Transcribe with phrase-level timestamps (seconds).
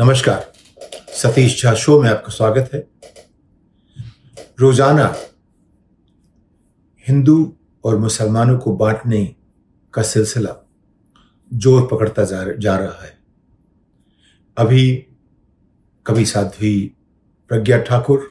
[0.00, 0.52] नमस्कार।
[1.14, 2.78] सतीश झा शो में आपका स्वागत है।
[4.60, 5.04] रोज़ाना
[7.06, 7.34] हिंदू
[7.84, 9.24] और मुसलमानों को बांटने
[9.94, 10.54] का सिलसिला
[11.50, 13.12] ज़ोर पकड़ता जा, रहा है।
[14.56, 14.86] अभी
[16.06, 16.72] कभी साध्वी
[17.50, 18.24] प्रज्ञा ठाकुर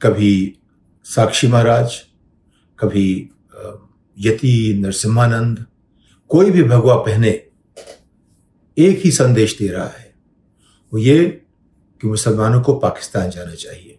[0.00, 0.58] कभी
[1.06, 1.98] साक्षी महाराज
[2.78, 3.08] कभी
[4.16, 4.52] यति
[4.82, 5.64] नरसिम्हानंद
[6.30, 7.40] कोई भी भगवा पहने
[8.76, 10.03] एक ही संदेश दे रहा है।
[10.94, 11.24] वो ये
[12.00, 13.98] कि मुसलमानों को पाकिस्तान जाना चाहिए।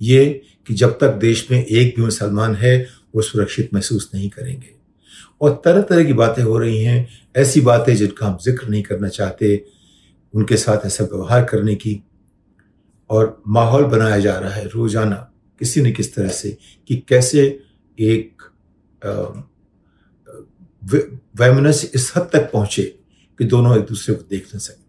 [0.00, 0.24] ये
[0.66, 4.74] कि जब तक देश में एक भी मुसलमान है, वो सुरक्षित महसूस नहीं करेंगे।
[5.40, 9.08] और तरह तरह की बातें हो रही हैं, ऐसी बातें जिनका हम ज़िक्र नहीं करना
[9.08, 9.64] चाहते,
[10.34, 12.00] उनके साथ ऐसा व्यवहार करने की
[13.10, 15.16] और माहौल बनाया जा रहा है रोज़ाना,
[15.60, 16.56] किसी न किस तरह से,
[16.90, 17.42] कि कैसे
[17.98, 18.42] एक
[21.36, 22.82] वैमनस्य इस हद तक पहुँचे
[23.40, 24.83] कि दोनों एक दूसरे को देख न सके।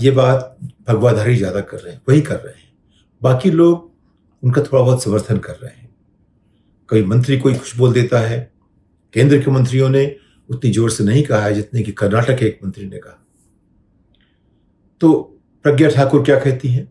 [0.00, 0.56] ये बात
[0.88, 2.72] भगवाधारी ज़्यादा कर रहे हैं, वही कर रहे हैं।
[3.22, 3.90] बाकी लोग
[4.42, 5.88] उनका थोड़ा बहुत समर्थन कर रहे हैं।
[6.88, 8.38] कई मंत्री कोई कुछ बोल देता है,
[9.14, 10.04] केंद्र के मंत्रियों ने
[10.48, 13.18] उतनी ज़ोर से नहीं कहा है जितने कि कर्नाटक के एक मंत्री ने कहा।
[15.00, 15.12] तो
[15.64, 16.88] प्रज्ञा ठाकुर क्या कहती हैं?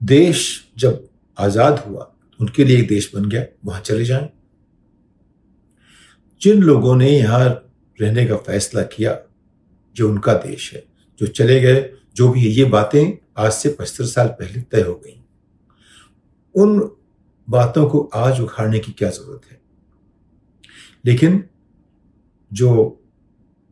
[0.00, 4.28] देश जब आज़ाद हुआ, उनके लिए एक देश बन गया, वहाँ चले जाएँ।
[6.42, 7.48] जिन लोगों ने यहाँ
[7.98, 9.18] रहने का फैसला किया,
[9.96, 10.82] जो उनका देश है,
[11.20, 11.80] जो चले गए
[12.16, 15.20] जो भी ये बातें आज से पचहत्तर साल पहले तय हो गई।
[16.54, 16.78] उन
[17.48, 19.60] बातों को आज उखाड़ने की क्या ज़रूरत है?
[21.04, 21.42] लेकिन
[22.52, 23.00] जो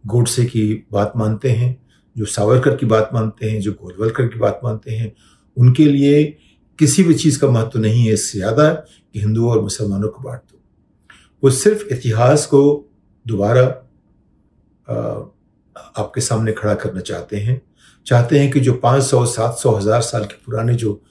[0.04, 4.60] गोडसे की बात मानते हैं, जो सावरकर की बात मानते हैं, जो गोलवलकर की बात
[4.64, 5.12] मानते हैं,
[5.56, 6.24] उनके लिए
[6.78, 10.40] किसी भी चीज़ का महत्व नहीं है, इससे ज़्यादा कि हिंदुओं और मुसलमानों को बांट
[10.40, 10.60] दो।
[11.42, 12.90] वो सिर्फ़ इतिहास को
[13.26, 13.64] दोबारा
[15.96, 17.60] आपके सामने खड़ा करना चाहते हैं
[18.06, 21.03] चाहते हैं कि जो 500, 700, हज़ार साल के पुराने जो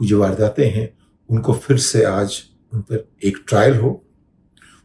[0.00, 0.88] जो वारदातें हैं
[1.28, 2.42] उनको फिर से आज
[2.72, 3.90] उन पर एक ट्रायल हो।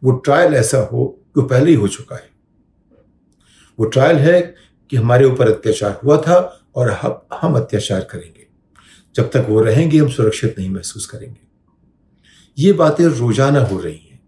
[0.04, 2.30] वो ट्रायल ऐसा हो कि पहले ही हो चुका है।
[3.80, 4.42] वो ट्रायल है
[4.90, 6.38] कि हमारे ऊपर अत्याचार हुआ था
[6.76, 8.48] और हम हम अत्याचार करेंगे।
[9.16, 11.42] जब तक वो रहेंगे हम सुरक्षित नहीं महसूस करेंगे।
[12.58, 14.20] ये बातें रोज़ाना हो रही हैं।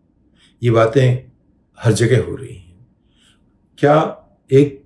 [0.62, 1.29] ये बातें
[1.79, 2.88] हर जगह हो रही हैं।
[3.78, 3.96] क्या
[4.52, 4.78] एक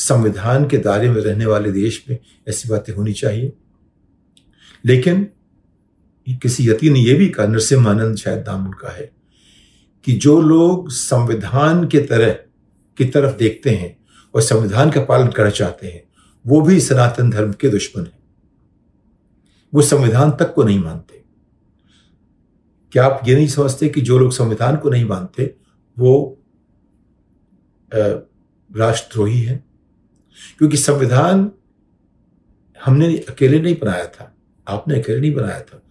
[0.00, 2.18] संविधान के दायरे में रहने वाले देश में
[2.48, 3.52] ऐसी बातें होनी चाहिए।
[4.84, 5.28] लेकिन
[6.26, 9.12] किसी यति ने यह भी कहा नरसिम्हानंद शायद नाम उनका है
[10.04, 12.32] कि जो लोग संविधान के तरह
[12.98, 13.96] की तरफ़ देखते हैं
[14.34, 16.02] और संविधान का पालन करना चाहते हैं,
[16.46, 18.18] वो भी सनातन धर्म के दुश्मन हैं।
[19.74, 21.22] वो संविधान तक को नहीं मानते।
[22.92, 25.54] क्या आप ये नहीं समझते कि जो लोग संविधान को नहीं मानते,
[25.98, 26.38] वो
[28.76, 29.69] राष्ट्रद्रोही है?
[30.58, 31.50] क्योंकि संविधान
[32.84, 34.34] हमने अकेले नहीं बनाया था,
[34.68, 35.82] आपने अकेले नहीं बनाया था।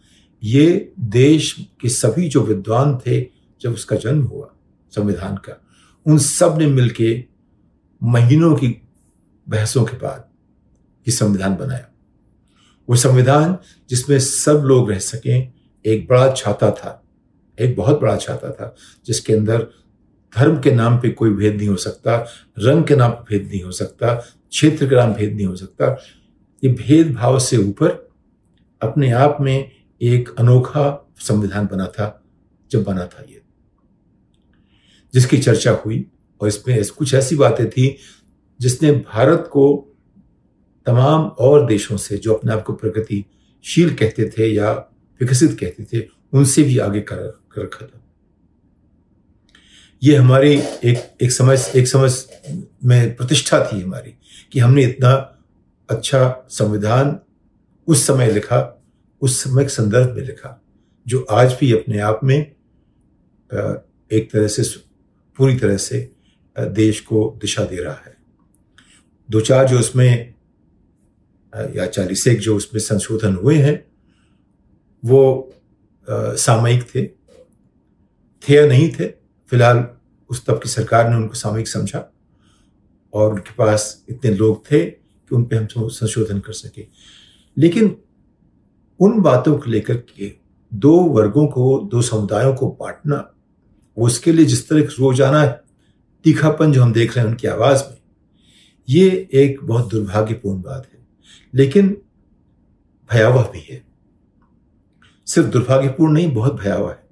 [0.43, 3.21] ये देश के सभी जो विद्वान थे,
[3.61, 4.51] जब उसका जन्म हुआ
[4.91, 5.61] संविधान का,
[6.05, 7.25] उन सबने मिलके
[8.03, 8.81] महीनों की
[9.47, 10.29] बहसों के बाद
[11.07, 11.85] ये संविधान बनाया।
[12.89, 13.57] वो संविधान
[13.89, 15.53] जिसमें सब लोग रह सकें,
[15.85, 17.03] एक बड़ा छाता था,
[17.59, 18.75] एक बहुत बड़ा छाता था,
[19.05, 19.67] जिसके अंदर
[20.37, 22.27] धर्म के नाम पे कोई भेद नहीं हो सकता
[22.59, 24.15] रंग के नाम पे भेद नहीं हो सकता
[24.49, 26.01] क्षेत्र के नाम भेद नहीं हो सकता।
[26.63, 28.09] ये भेदभाव से ऊपर
[28.81, 32.23] अपने आप में एक अनोखा संविधान बना था
[32.71, 33.41] जब बना था ये।
[35.13, 36.05] जिसकी चर्चा हुई
[36.41, 37.97] और इसमें कुछ ऐसी बातें थी
[38.61, 39.95] जिसने भारत को
[40.85, 44.71] तमाम और देशों से जो अपने आप को प्रगतिशील कहते थे या
[45.21, 47.98] विकसित कहते थे उनसे भी आगे कर, रखा था।
[50.01, 50.51] ये हमारी
[50.83, 52.11] एक एक समझ एक समझ
[52.85, 54.13] में प्रतिष्ठा थी हमारी
[54.51, 55.13] कि हमने इतना
[55.89, 57.19] अच्छा संविधान
[57.87, 58.83] उस समय लिखा,
[59.21, 60.61] उस समय के संदर्भ में लिखा,
[61.07, 62.37] जो आज भी अपने आप में
[64.11, 64.63] एक तरह से
[65.37, 66.11] पूरी तरह से
[66.55, 68.15] देश को दिशा दे रहा है।
[69.29, 70.33] दो चार जो उसमें
[71.75, 73.85] या चालीस एक जो उसमें संशोधन हुए हैं,
[75.03, 75.53] वो
[76.07, 77.05] सामयिक थे
[78.43, 79.07] थे या नहीं थे,
[79.51, 79.87] फ़िलहाल
[80.29, 82.13] उस तब की सरकार ने उनको सामयिक समझा
[83.13, 86.87] और उनके पास इतने लोग थे कि उन पर हम संशोधन कर सके।
[87.57, 87.97] लेकिन
[88.99, 90.33] उन बातों को लेकर के
[90.73, 93.33] दो वर्गों को, दो समुदायों को बांटना
[93.97, 95.45] उसके लिए जिस तरह रोज़ाना
[96.23, 97.97] तीखापन जो हम देख रहे हैं उनकी आवाज़ में,
[98.89, 100.99] ये एक बहुत दुर्भाग्यपूर्ण बात है।
[101.53, 102.01] लेकिन
[103.11, 103.83] भयावह भी है।
[105.27, 107.09] सिर्फ़ दुर्भाग्यपूर्ण नहीं, बहुत भयावह है।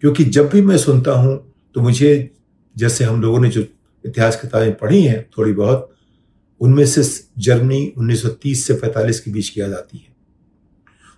[0.00, 2.36] क्योंकि जब भी मैं सुनता हूँ तो मुझे
[2.76, 3.60] जैसे हम लोगों ने जो
[4.06, 5.96] इतिहास किताबें पढ़ी हैं थोड़ी बहुत,
[6.60, 10.16] उनमें से जर्मनी 1930 से 45 के बीच की याद आती है।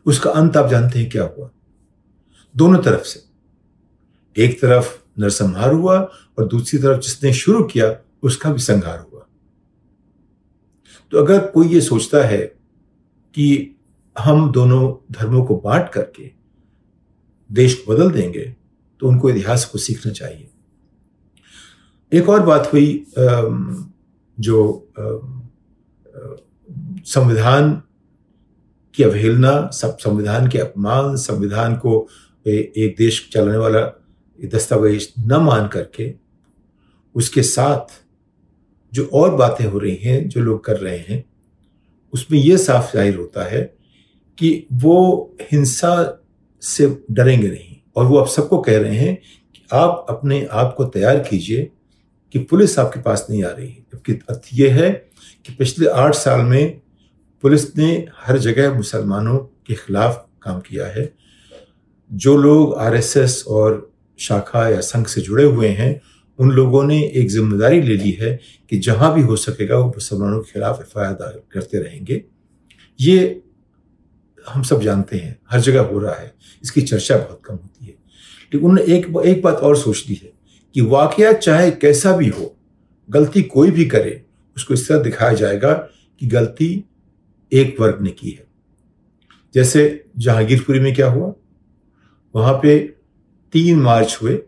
[0.07, 1.51] उसका अंत आप जानते हैं क्या हुआ?
[2.57, 3.23] दोनों तरफ़ से।
[4.45, 6.01] एक तरफ़ नरसंहार हुआ
[6.39, 9.27] और दूसरी तरफ़ जिसने शुरू किया, उसका भी संहार हुआ।
[11.11, 12.41] तो अगर कोई ये सोचता है
[13.35, 13.77] कि
[14.19, 16.31] हम दोनों धर्मों को बांट करके
[17.53, 18.57] देश को बदल देंगे
[19.03, 20.49] तो उनको इतिहास को सीखना चाहिए।
[22.13, 23.05] एक और बात हुई
[24.39, 24.89] जो
[27.07, 27.71] संविधान
[28.95, 32.09] की अवहेलना, सब संविधान के अपमान, संविधान को
[32.47, 33.81] एक देश चलाने वाला
[34.39, 36.13] दस्तावेज़ न मान करके,
[37.15, 38.01] उसके साथ
[38.93, 41.25] जो और बातें हो रही हैं, जो लोग कर रहे हैं,
[42.13, 43.63] उसमें यह साफ़ ज़ाहिर होता है
[44.39, 45.95] कि वो हिंसा
[46.63, 49.17] से डरेंगे नहीं। और वो आप सबको कह रहे हैं
[49.55, 51.71] कि आप अपने आप को तैयार कीजिए
[52.35, 54.91] कि पुलिस आपके पास नहीं आ रही जबकि तथ्य यह है
[55.47, 56.81] कि पिछले आठ साल में
[57.43, 61.13] पुलिस ने हर जगह मुसलमानों के खिलाफ काम किया है।
[62.11, 66.01] जो लोग आरएसएस और शाखा या संघ से जुड़े हुए हैं,
[66.39, 68.41] उन लोगों ने एक ज़िम्मेदारी ले ली है
[68.71, 70.99] कि जहाँ भी हो सकेगा वो मुसलमानों के खिलाफ एफ़
[71.53, 72.23] करते रहेंगे।
[73.01, 73.43] ये
[74.49, 77.93] हम सब जानते हैं, हर जगह हो रहा है, इसकी चर्चा बहुत कम होती है।
[77.93, 80.33] लेकिन उन्होंने एक एक बात और सोच ली है
[80.75, 82.57] कि वाकया चाहे कैसा भी हो,
[83.11, 84.25] गलती कोई भी करे,
[84.57, 85.73] उसको इस तरह दिखाया जाएगा
[86.21, 86.85] कि गलती
[87.53, 88.47] एक वर्ग ने की है।
[89.55, 91.33] जैसे जहांगीरपुरी में क्या हुआ?
[92.35, 92.79] वहाँ पे
[93.53, 94.43] तीन मार्च हुए,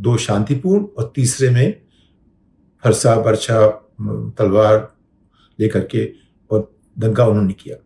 [0.00, 1.80] दो शांतिपूर्ण और तीसरे में
[2.84, 3.68] फरसा, बरछा
[4.38, 4.92] तलवार
[5.60, 6.12] लेकर के
[6.50, 7.76] और दंगा उन्होंने किया।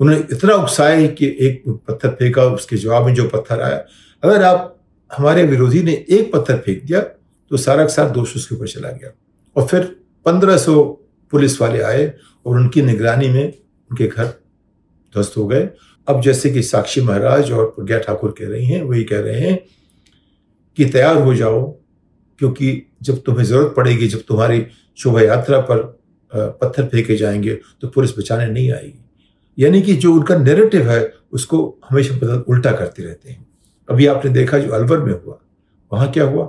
[0.00, 3.84] उन्होंने इतना उकसाया कि एक पत्थर फेंका उसके जवाब में जो पत्थर आया,
[4.22, 4.74] अगर आप
[5.10, 8.90] हमारे विरोधी ने एक पत्थर फेंक दिया तो सारा का सारा दोष उसके ऊपर चला
[8.90, 9.10] गया।
[9.56, 9.84] और फिर
[10.26, 10.82] पंद्रह सौ
[11.32, 12.12] पुलिस वाले आए
[12.46, 15.68] और उनकी निगरानी में उनके घर ध्वस्त हो गए।
[16.08, 19.58] अब जैसे कि साक्षी महाराज और प्रज्ञा ठाकुर कह रही हैं, वही कह रहे हैं
[20.78, 21.64] कि तैयार हो जाओ,
[22.40, 24.66] क्योंकि जब तुम्हें ज़रूरत पड़ेगी, जब तुम्हारी
[24.98, 25.82] शोभा यात्रा पर
[26.32, 28.98] पत्थर फेंके जाएँगे तो पुलिस बचाने नहीं आएगी।
[29.58, 33.46] यानी कि जो उनका नेरेटिव है, उसको हमेशा बदल उल्टा करते रहते हैं।
[33.90, 35.38] अभी आपने देखा जो अलवर में हुआ,
[35.92, 36.44] वहाँ क्या हुआ?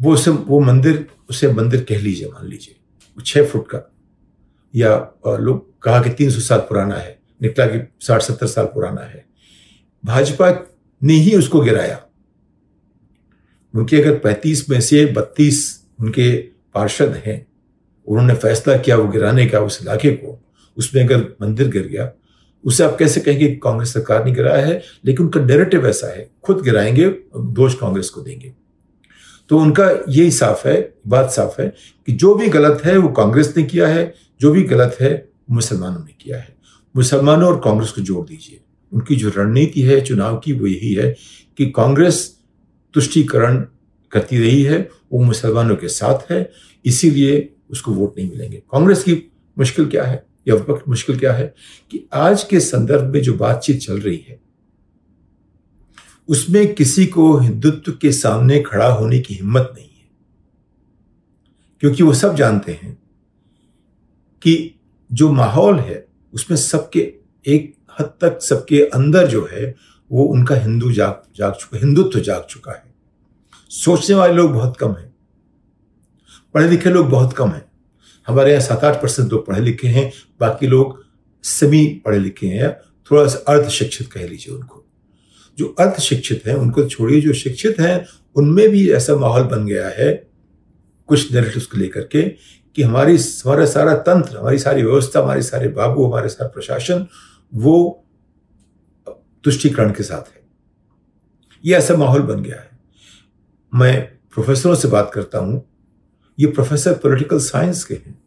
[0.00, 2.76] वो उसे, वो मंदिर, उसे मंदिर कह लीजिए, मान लीजिए,
[3.16, 3.92] वो छह फुट का,
[4.74, 4.96] या
[5.26, 9.24] लोग कहा कि तीन सौ साल पुराना है, निकला कि साठ सत्तर साल पुराना है।
[10.04, 10.50] भाजपा
[11.02, 12.02] ने ही उसको गिराया।
[13.74, 16.36] उनके अगर पैंतीस में से बत्तीस उनके
[16.74, 17.46] पार्षद हैं,
[18.06, 20.38] उन्होंने फैसला किया वो गिराने का उस इलाके को
[20.76, 22.12] उसमें अगर मंदिर गिर गया,
[22.64, 26.62] उसे आप कैसे कहेंगे कांग्रेस सरकार ने गिराया है, लेकिन उनका नेरेटिव ऐसा है, खुद
[26.62, 28.52] गिराएँगे, दोष कांग्रेस को देंगे।
[29.48, 31.74] तो उनका यही साफ़ है, बात साफ़ है
[32.06, 36.04] कि जो भी गलत है, वो कांग्रेस ने किया है, जो भी गलत है, मुसलमानों
[36.04, 36.56] ने किया है।
[36.96, 38.60] मुसलमानों और कांग्रेस को जोड़ दीजिए।
[38.92, 41.16] उनकी जो रणनीति है, चुनाव की, वो यही है
[41.58, 42.38] कि कांग्रेस
[42.94, 43.66] तुष्टिकरण
[44.12, 46.52] करती रही है, वो मुसलमानों के साथ है,
[46.84, 50.31] इसीलिए उसको वोट नहीं मिलेंगे। कांग्रेस की मुश्किल क्या है?
[50.48, 51.54] या वक्त मुश्किल क्या है
[51.90, 54.40] कि आज के संदर्भ में जो बातचीत चल रही है,
[56.28, 60.10] उसमें किसी को हिंदुत्व के सामने खड़ा होने की हिम्मत नहीं है।
[61.80, 63.02] क्योंकि वो सब जानते हैं
[64.42, 64.74] कि
[65.12, 67.14] जो माहौल है, उसमें सबके
[67.46, 69.74] एक हद तक सबके अंदर जो है,
[70.12, 72.94] वो उनका हिंदू जाग जाग चुका, हिंदुत्व जाग चुका है।
[73.70, 75.14] सोचने वाले लोग बहुत कम हैं,
[76.54, 77.71] पढ़े लिखे लोग बहुत कम हैं।
[78.26, 81.04] हमारे यहाँ सात आठ परसेंट लोग पढ़े लिखे हैं, बाकी लोग
[81.42, 82.76] सभी पढ़े लिखे हैं।
[83.10, 84.86] थोड़ा सा अर्ध शिक्षित कह लीजिए उनको।
[85.58, 89.88] जो अर्ध शिक्षित हैं, उनको छोड़िए, जो शिक्षित हैं, उनमें भी ऐसा माहौल बन गया
[89.88, 90.28] है,
[91.06, 92.22] कुछ नेरेटिव्स को लेकर के,
[92.76, 97.06] कि हमारी हमारा सारा तंत्र, हमारी सारी व्यवस्था, हमारे सारे बाबू, हमारे सारा प्रशासन,
[97.54, 98.04] वो
[99.44, 100.42] तुष्टिकरण के साथ है।
[101.64, 102.70] ये ऐसा माहौल बन गया है।
[103.74, 105.71] मैं प्रोफेसरों से बात करता हूँ।
[106.38, 108.18] ये प्रोफेसर पॉलिटिकल साइंस के हैं।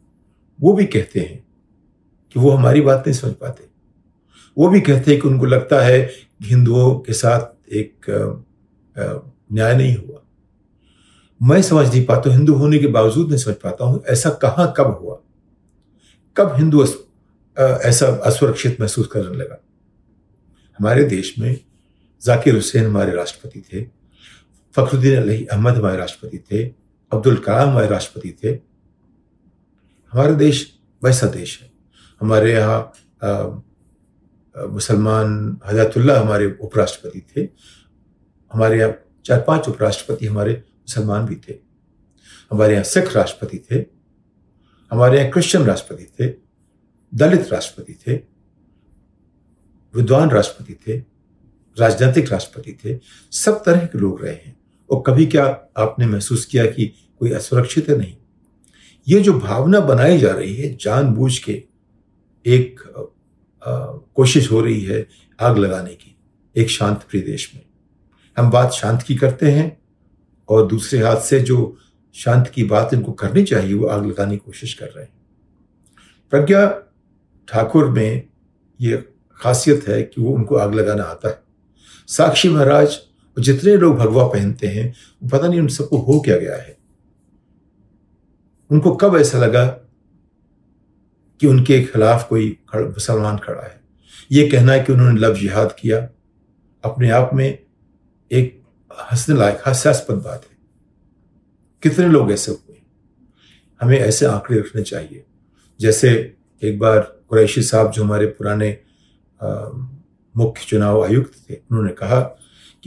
[0.58, 1.44] वो भी कहते हैं
[2.34, 3.64] कि वो हमारी बात नहीं समझ पाते।
[4.56, 5.98] वो भी कहते हैं कि उनको लगता है
[6.42, 8.06] हिंदुओं के साथ एक
[8.96, 10.22] न्याय नहीं हुआ।
[11.40, 14.98] मैं समझ नहीं पाता, हिंदू होने के बावजूद नहीं समझ पाता हूँ, ऐसा कहाँ, कब
[15.00, 15.20] हुआ?
[16.36, 16.84] कब हिंदू
[17.56, 19.56] ऐसा असुरक्षित महसूस करने लगा?
[20.78, 21.58] हमारे देश में
[22.22, 23.82] जाकिर हुसैन हमारे राष्ट्रपति थे,
[24.74, 26.64] फखरुद्दीन अली अहमद हमारे राष्ट्रपति थे
[27.12, 28.50] अब्दुल कलाम हमारे राष्ट्रपति थे।
[30.12, 30.66] हमारा देश
[31.02, 31.70] वैसा देश है।
[32.20, 32.92] हमारे यहाँ
[34.54, 37.48] मुसलमान हजरतुल्ला हमारे उपराष्ट्रपति थे।
[38.52, 38.94] हमारे यहाँ
[39.24, 41.58] चार पाँच उपराष्ट्रपति हमारे मुसलमान भी थे।
[42.50, 43.84] हमारे यहाँ सिख राष्ट्रपति थे।
[44.90, 46.28] हमारे यहाँ क्रिश्चियन राष्ट्रपति थे।
[47.12, 48.16] दलित राष्ट्रपति थे।
[49.94, 50.98] विद्वान राष्ट्रपति थे।
[51.76, 52.98] राजनीतिक राष्ट्रपति थे।
[53.32, 54.56] सब तरह के लोग रहे हैं।
[54.90, 55.44] और कभी क्या
[55.76, 56.86] आपने महसूस किया कि
[57.18, 57.98] कोई असुरक्षित है?
[57.98, 58.16] नहीं।
[59.08, 61.64] ये जो भावना बनाई जा रही है जानबूझ के
[62.46, 62.80] एक
[63.66, 65.08] आ, कोशिश हो रही है
[65.40, 66.16] आग लगाने की
[66.56, 67.62] एक शांत प्रिय देश में।
[68.38, 69.80] हम बात शांत की करते हैं
[70.48, 71.76] और दूसरे हाथ से जो
[72.14, 75.12] शांत की बात इनको करनी चाहिए वो आग लगाने की कोशिश कर रहे हैं।
[76.30, 76.82] प्रज्ञा
[77.48, 78.28] ठाकुर में
[78.80, 81.42] ये खासियत है कि वो उनको आग लगाना आता है।
[82.06, 82.98] साक्षी महाराज
[83.36, 84.92] और जितने लोग भगवा पहनते हैं,
[85.28, 86.76] पता नहीं उन सबको हो क्या गया है।
[88.70, 89.66] उनको कब ऐसा लगा
[91.40, 93.80] कि उनके खिलाफ कोई मुसलमान खड़ा है?
[94.32, 95.98] ये कहना है कि उन्होंने लव जिहाद किया।
[96.84, 97.46] अपने आप में
[98.30, 98.62] एक
[99.12, 100.56] हंसने लायक हास्यास्पद बात है।
[101.82, 102.80] कितने लोग ऐसे हुए?
[103.80, 105.24] हमें ऐसे आंकड़े रखने चाहिए।
[105.80, 106.10] जैसे
[106.62, 108.78] एक बार कुरैशी साहब जो हमारे पुराने
[110.34, 112.20] मुख्य चुनाव आयुक्त थे, उन्होंने कहा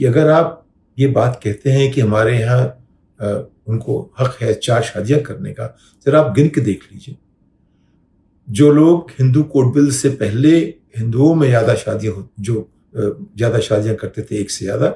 [0.00, 0.66] कि अगर आप
[0.98, 2.62] ये बात कहते हैं कि हमारे यहाँ
[3.68, 5.66] उनको हक है चार शादियाँ करने का,
[6.06, 7.16] जरा आप गिन के देख लीजिए।
[8.48, 10.56] जो लोग हिंदू कोड बिल से पहले
[10.96, 14.88] हिंदुओं में ज़्यादा शादियाँ जो ज़्यादा शादियाँ करते थे एक से ज़्यादा,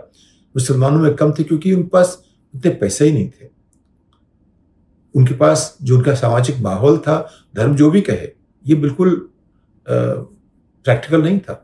[0.55, 2.19] मुसलमानों में कम थे क्योंकि उनके पास
[2.55, 3.49] उतने पैसे ही नहीं थे।
[5.15, 7.19] उनके पास जो उनका सामाजिक माहौल था,
[7.55, 8.29] धर्म जो भी कहे,
[8.65, 9.15] ये बिल्कुल
[9.87, 11.64] प्रैक्टिकल नहीं था।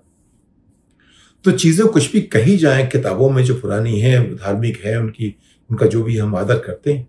[1.44, 5.36] तो चीज़ें कुछ भी कही जाए, किताबों में जो पुरानी है, धार्मिक है, उनकी,
[5.70, 7.08] उनका जो भी हम आदर करते हैं।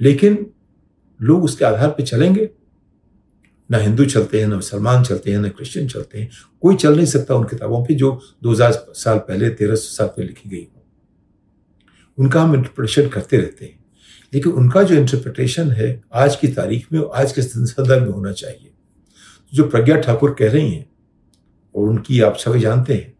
[0.00, 0.50] लेकिन
[1.22, 2.50] लोग उसके आधार पर चलेंगे।
[3.70, 6.30] ना हिंदू चलते हैं, ना मुसलमान चलते हैं, ना क्रिश्चियन चलते हैं।
[6.60, 10.28] कोई चल नहीं सकता उन किताबों पे जो 2000 साल पहले, तेरह सौ साल पहले
[10.28, 10.86] लिखी गई हो।
[12.18, 13.84] उनका हम इंटरप्रिटेशन करते रहते हैं।
[14.34, 18.70] लेकिन उनका जो इंटरप्रिटेशन है, आज की तारीख में आज के संदर्भ में होना चाहिए।
[19.54, 20.90] जो प्रज्ञा ठाकुर कह रही हैं,
[21.74, 23.15] और उनकी आप सभी जानते हैं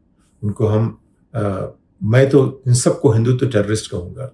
[0.46, 0.98] उनको हम
[1.34, 1.66] आ,
[2.02, 4.32] मैं तो इन सबको हिंदू तो टेररिस्ट कहूँगा।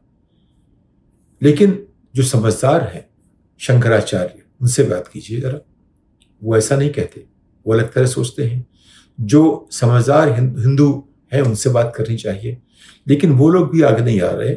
[1.42, 3.08] लेकिन जो समझदार है
[3.60, 5.58] शंकराचार्य उनसे बात कीजिए जरा।
[6.42, 7.24] वो ऐसा नहीं कहते
[7.66, 8.66] वो अलग तरह सोचते हैं।
[9.20, 10.88] जो समझदार हिंदू
[11.32, 12.58] है उनसे बात करनी चाहिए।
[13.08, 14.54] लेकिन वो लोग भी आगे नहीं आ रहे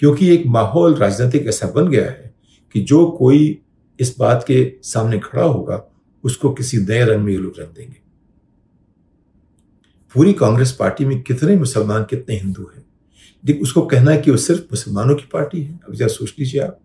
[0.00, 2.34] क्योंकि एक माहौल राजनीतिक ऐसा बन गया है
[2.74, 3.58] कि जो कोई
[4.00, 5.82] इस बात के सामने खड़ा होगा
[6.24, 8.03] उसको किसी नए रंग में ये लोग रंग देंगे।
[10.14, 12.84] पूरी कांग्रेस पार्टी में कितने मुसलमान, कितने हिंदू हैं?
[13.44, 16.60] लेकिन उसको कहना है कि वो सिर्फ़ मुसलमानों की पार्टी है। अब जरा सोच लीजिए
[16.60, 16.80] आप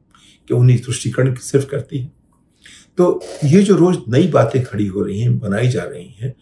[0.48, 2.12] कि उन्हीं तुष्टिकरण सिर्फ़ करती है।
[2.98, 6.36] तो ये जो रोज नई बातें खड़ी हो रही हैं, बनाई जा रही हैं,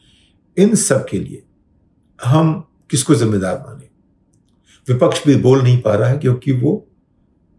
[0.57, 1.43] इन सब के लिए
[2.25, 3.87] हम किसको जिम्मेदार माने?
[4.93, 6.87] विपक्ष भी बोल नहीं पा रहा है क्योंकि वो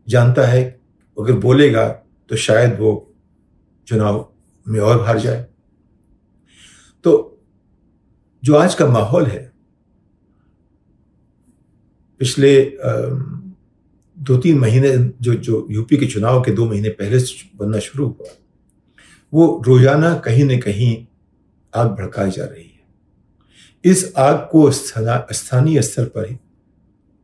[0.08, 0.80] जानता है,
[1.20, 1.88] अगर बोलेगा
[2.28, 3.14] तो शायद वो
[3.86, 4.32] चुनाव
[4.68, 5.46] में और हार जाए।
[7.04, 7.37] तो
[8.48, 9.40] जो आज का माहौल है,
[12.20, 12.52] पिछले
[14.16, 18.06] दो तीन महीने जो जो यूपी के चुनाव के दो महीने पहले से बनना शुरू
[18.06, 18.30] हुआ,
[19.32, 20.96] वो रोज़ाना कहीं न कहीं
[21.72, 26.36] आग भड़काई जा रही है। इस आग को स्थानीय स्तर पर ही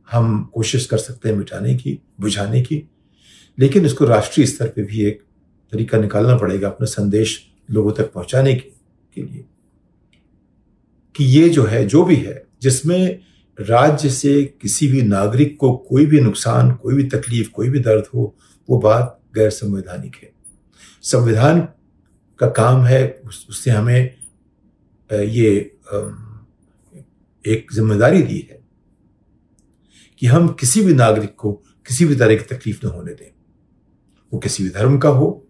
[0.08, 2.82] हम कोशिश कर सकते हैं मिटाने की, बुझाने की,
[3.58, 5.22] लेकिन इसको राष्ट्रीय स्तर पे भी एक
[5.72, 7.38] तरीका निकालना पड़ेगा अपना संदेश
[7.70, 9.44] लोगों तक पहुँचाने के लिए।
[11.14, 13.20] कि ये जो है, जो भी है, जिसमें
[13.58, 18.06] राज्य से किसी भी नागरिक को कोई भी नुकसान, कोई भी तकलीफ़, कोई भी दर्द
[18.14, 18.34] हो,
[18.68, 20.32] वो बात गैर संवैधानिक है।
[21.04, 21.60] संविधान
[22.40, 24.14] का काम है उससे हमें
[25.10, 25.50] ये
[27.44, 28.58] एक ज़िम्मेदारी दी है
[30.20, 31.52] कि हम किसी भी नागरिक को
[31.86, 33.30] किसी भी तरह की तकलीफ़ न होने दें।
[34.32, 35.46] वो किसी भी धर्म का हो,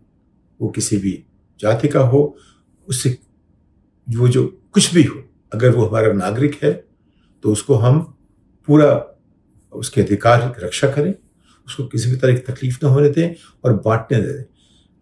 [0.61, 1.23] वो किसी भी
[1.61, 2.37] जाति का हो,
[2.89, 3.19] उससे
[4.09, 5.24] वो जो कुछ भी हो
[5.55, 6.73] अगर वो हमारा नागरिक है
[7.45, 8.01] तो उसको हम
[8.69, 8.93] पूरा
[9.73, 11.15] उसके अधिकार की रक्षा करें,
[11.67, 13.35] उसको किसी भी तरह की तकलीफ़ ना होने दें
[13.65, 14.45] और बांटने दें।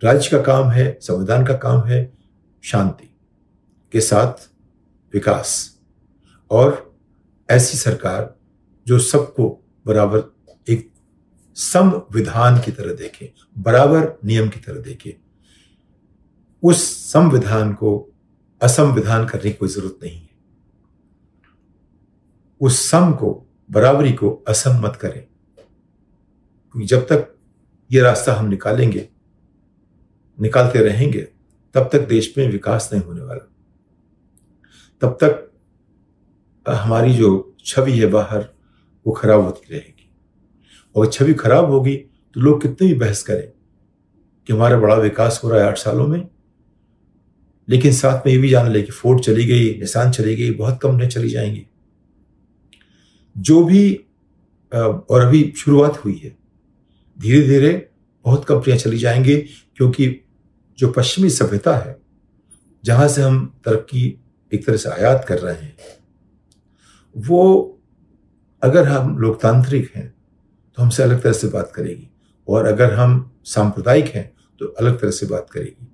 [0.02, 2.00] राज्य का काम है, संविधान का काम है
[2.64, 3.08] शांति
[3.92, 4.48] के साथ
[5.14, 5.78] विकास।
[6.50, 6.96] और
[7.48, 8.34] ऐसी सरकार
[8.86, 9.48] जो सबको
[9.86, 10.22] बराबर
[10.68, 10.90] एक
[11.56, 15.16] संविधान की तरह देखे, बराबर नियम की तरह देखे,
[16.62, 18.08] उस संविधान को
[18.60, 20.31] असंविधान करने की कोई ज़रूरत नहीं है।
[22.62, 25.22] उस सम को, बराबरी को असम मत करें।
[26.72, 27.36] क्योंकि जब तक
[27.92, 29.08] ये रास्ता हम निकालेंगे,
[30.40, 31.20] निकालते रहेंगे,
[31.74, 33.48] तब तक देश में विकास नहीं होने वाला।
[35.00, 35.52] तब तक
[36.68, 38.48] हमारी जो छवि है बाहर,
[39.06, 40.10] वो खराब होती रहेगी।
[40.96, 41.96] और छवि खराब होगी
[42.34, 43.52] तो लोग कितने भी बहस करें
[44.46, 46.28] कि हमारा बड़ा विकास हो रहा है आठ सालों में।
[47.68, 50.80] लेकिन साथ में ये भी जान ले कि फोर्ड चली गई, निशान चली गई, बहुत
[50.82, 51.66] कंपनियाँ चली जाएँगी।
[53.36, 53.94] जो भी
[54.72, 56.36] और अभी शुरुआत हुई है
[57.16, 57.72] धीरे धीरे
[58.24, 59.36] बहुत कंपनियाँ चली जाएँगी,
[59.76, 60.08] क्योंकि
[60.78, 61.96] जो पश्चिमी सभ्यता है,
[62.84, 64.06] जहाँ से हम तरक्की
[64.52, 65.76] एक तरह से आयात कर रहे हैं,
[67.16, 67.78] वो
[68.62, 70.08] अगर हम लोकतांत्रिक हैं
[70.78, 72.08] तो हमसे अलग तरह से बात करेगी,
[72.48, 75.88] और अगर हम सांप्रदायिक हैं तो अलग तरह से बात करेगी।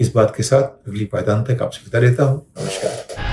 [0.00, 3.23] इस बात के साथ अगली पायदान तक आपसे विदा लेता हूँ। नमस्कार।